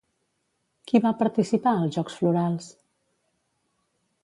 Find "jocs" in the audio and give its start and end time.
1.97-2.17